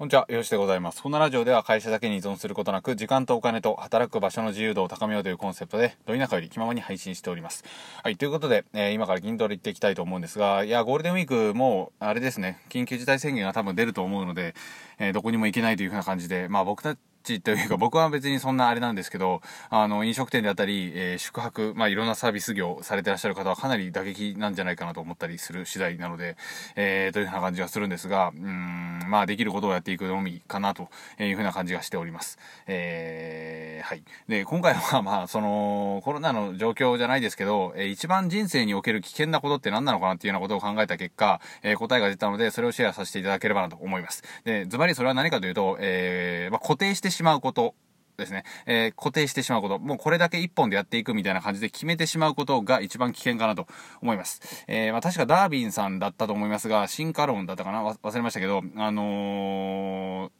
[0.00, 1.02] こんにちは、よしでございます。
[1.02, 7.64] このラジオでは会社だけに依存することなく、時間とお金と働く場所の自由度を高めようというコンセプトで、ど田舎より気ままに配信しております。
[8.02, 14.54] はい、ということで、えー、今から筋トレ行っていきたいと思うんですが、いや、ゴールデンウィークも、あれですね、緊急事態宣言が多分出ると思うので、
[14.98, 26.36] えー、どこにも行けないというふうな感じで、まあ僕たちというか僕は別にそんなあれなんですけど、あの、飲食店であったり、えー、宿泊、まあ、いろんなサービス業されてらっしゃる方はかなり打撃なんじゃないかなと思ったりする次第なので、
[26.76, 30.88] えー、というふうな感じがするんですが、うん、まあ、できることをやっていくのみかなと
[31.18, 32.38] いうふうな感じがしております。
[32.66, 34.02] えー、はい。
[34.28, 44.22] で、今回は まあ、その、コロナの状況じゃないですけど、えー、一番人生における危険なことって何なのかなっていうようなことを考えた結果、えー、答えが出たので、それをシェアさせていただければなと思います。
[44.44, 47.74] で、ズバリそれは何かというと、えー、まあ、固定してしまうこと
[48.20, 53.66] ですね、えー、固定してしまうこと、もうこれだけ一本でやっていくみたいな感じで決めてしまうことが一番危険かなと
[54.00, 54.64] 思います。
[54.68, 57.82] えー、まあ確かダービンさんだったと思いますが、進化論だったかな？
[57.82, 60.30] 忘れましたけど、あのー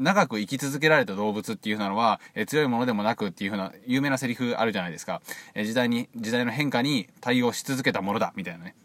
[0.00, 5.20] 長く生き続けられた動物っていう風なのは、え、強いものでもなくっていう風な有名なセリフあるじゃないですか。
[5.54, 8.76] え、時代に、時代の変化に対応し続けたものだ、みたいなね。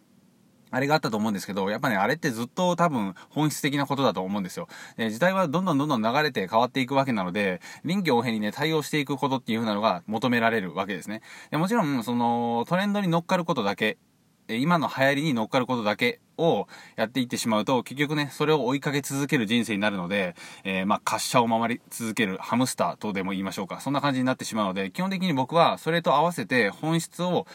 [0.74, 4.68] あれがあったと思うんですけど、やっぱね、あれってずっと多分本質的なことだと思うんですよ。
[4.98, 11.22] え時代はどんどんどんどん流れて変わっていくわけなので、臨機応変にね、対応していくことっていう風なのが求められるわけですね。
[11.52, 14.00] でもちろん、その、トレンドに乗っかることだけ、
[14.48, 23.80] 今の流行りに乗っかることだけをやっていってしまうと、結局ね、それを追いかけ続ける人生になるので、えー、まあ、滑車を回り続けるハムスターとでも言いましょうか。
[23.80, 27.46] そんな感じになってしまうので、基本的に僕はそれと合わせて本質を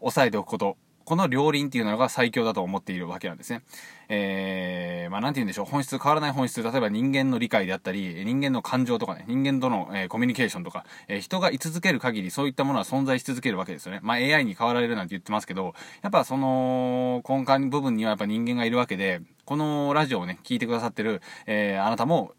[0.00, 3.62] 抑えておくことこの両輪っていうのが最強だと思っているわけなんですね。
[4.08, 14.00] えー、まあなんて言うんでしょう、本質、変わらない本質、例えば人間の理解であったり、人間の感情とかね、人間との、えー、コミュニケーションとか、えー、人が居続ける限りそういったものは存在し続けるわけですよね。
[14.02, 22.32] まあ AI に変わられるなんて言ってますけど、やっぱその根幹部分にはやっぱ人間がいるわけで、このラジオをね、聞いてくださってる、えー、あなたも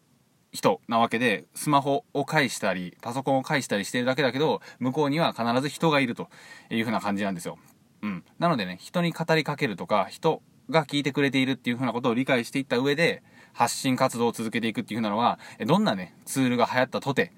[0.55, 6.29] 人なわけで、スマホを介したり、パソコンを介したりしてるだけだけど、向こうには必ず人がいると
[6.69, 7.57] いう風な感じなんですよ。
[8.01, 8.23] うん。
[8.39, 13.23] なのでね、人に語りかけるとか、人が聞いてくれているっていう風なことを理解していった上で、
[13.53, 17.31] 発信活動を続けていくっていう風なのは、どんなね、ツールが流行ったとて、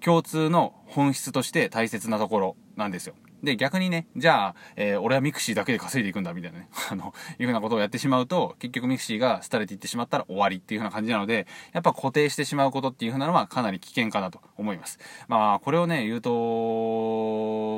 [0.00, 3.14] 共通の本質として大切なところなんですよ。
[3.42, 15.00] で、逆にね、じゃあ、えー、俺はミクシーだけで稼いでいくんだ、みたいなね、 あの、いうふうなことをやってしまうと、結局ミクシーが廃れていってしまったら終わりっていうふうな感じなので、やっぱ固定してしまうことっていうふうなのはかなり危険かなと思います。
[15.26, 16.30] まあ、これをね、言うと、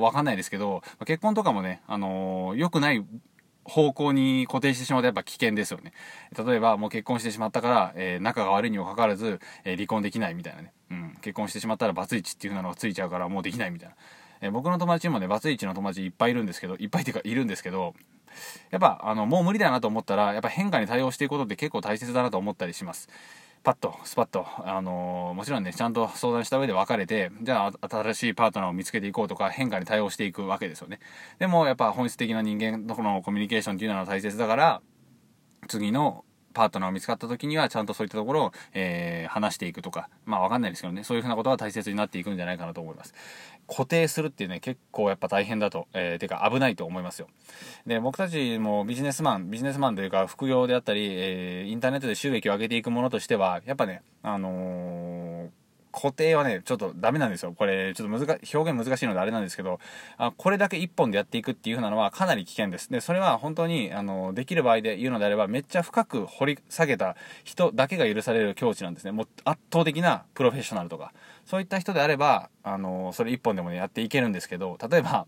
[0.04, 3.04] わかんないですけど、結婚とかもね、あのー、良くない
[3.64, 5.92] 方向に固定してしまうとやっぱ危険ですよね。
[6.36, 10.72] 例えばもう結婚してしまったから、えー、仲が悪いにもかかわらず、えー、離婚できないみたいなね。
[10.90, 11.18] うん。
[11.22, 13.96] 結婚してしまったらバツイチっていう風なのがついちゃうからもうできないみたいな。
[14.42, 17.94] えー、僕の友達にもね、バツイチの友達いっぱいいるんですけど、いっぱいっていうかいるんですけど、
[18.70, 23.08] やっぱあの、もう無理だなと思ったら、やっぱ変化に対応していくことって結構大切だなと思ったりします。
[23.64, 31.00] パッと、スパッと、あのー、もちろんね、ちゃんと相談した上で別れて、じゃあ新しいパートナーを見つけていこうとか、変化に対応していくわけですよね。
[31.38, 34.82] でも、やっぱ本質的な人間とのコミュニケーションっていうのは大切だから、
[35.66, 43.14] 次のパートナーを見つかった時には、ちゃんとそういったところを、えー、話していくとか、まあわかんないですけどね、そういうふうなことは大切になっていくんじゃないかなと思います。
[43.68, 47.28] 固定するっていうね、結構やっぱ大変だと、えー、てか危ないと思いますよ。
[47.86, 55.23] で、僕たちもビジネスマン、ビジネスマンというか副業であったり、えー、インターネットで収益を上げていくものとしては、やっぱね、あのー
[55.94, 57.54] 固定はね、ちょっとダメなんですよ。
[57.56, 59.78] これ、ちょっと難、表現難しいのであれなんですけど、
[60.18, 62.90] あこれだけ一本でやっていくっていう風なのはかなり危険です。
[62.90, 69.12] で、それは本当に、あの、できる場合で言うのであれば、めっちゃ深く掘り下げた人だけが許される境地なんですね。
[69.12, 71.12] もう圧倒的なプロフェッショナルとか、
[71.46, 75.26] そういった人であれば、あの、それ一本でもね、やっていけるんですけど、例えば、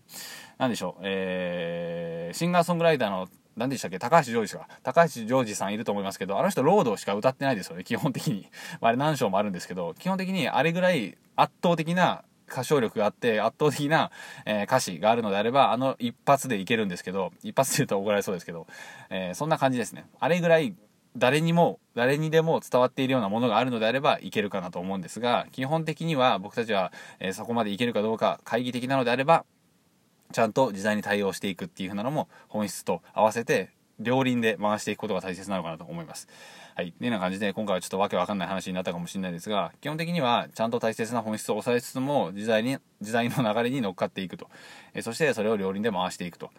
[0.57, 3.99] なんでしょう、えー、シンガーソングライターの何でしたっけ？
[3.99, 4.67] 高橋ジョージか。
[4.83, 8.47] 高橋ジョージさんいると思いますけど、あの人ロードしか歌ってないですよね、基本的に。
[8.79, 14.11] あ、れ何章もあるんですけど、基本的にあれぐらい圧倒的な歌唱力があって圧倒的な、
[14.45, 18.67] えー、歌詞があるのであれば、あの一発でいけるんですけど、一発で言うと怒られそうですけど、
[19.09, 20.05] えー、そんな感じですね。
[20.19, 20.75] あれぐらい
[21.17, 29.43] 誰にも、誰にでも伝わっているようなものがあるのであればいけるかなと思うんですが、基本的には僕たちは、えー、そこまでいけるかどうか懐疑的なのであれば、
[30.31, 33.69] ちゃんと時代に対応していくっていう風なのも本質と合わせて
[33.99, 36.27] 両輪で回していくことが大切なのかなと思います。
[36.75, 36.89] はい。
[36.89, 44.49] っていうような感じで、今回はちょっとわけわかんない話になったかもしれないですが、基本的にはちゃんと大切な本質を抑えつつも、時代に、時代の流れに乗っかっていくと。
[44.93, 46.51] えそしてそれを両輪で回していくと。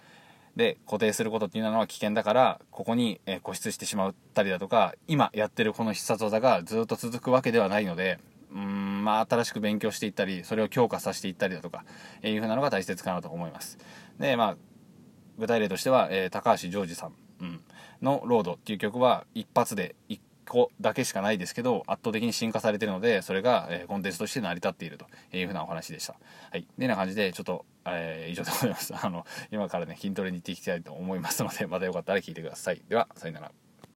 [0.56, 8.18] で、固定することっていうのは危険だから、ここに、え固執してしまったりだとか、今やってるこの必殺技がずっと続くわけではないので、
[8.52, 11.84] うん、まあ、新しく勉強していったり、それを強化させていったりだとか、
[12.22, 13.78] えいうふうなのが大切かなと思います。
[14.18, 14.56] で、まあ、
[15.38, 17.60] 具体例としては、えー、高橋ジョージさん、うん、
[18.02, 26.16] のロードっていう曲は一発で一個だけしかないですけど圧倒的に進化されてるのでそれが、えー、コンテンツとして成り立っているというふうなお話でした。
[26.50, 26.66] はい。
[26.76, 28.94] でな感じでちょっと、えー、以上でございます。
[28.94, 32.82] あの今からね筋トレに行っていきたいと思いますのでまたよかったら聞いてください。
[32.88, 33.67] ではさよなら。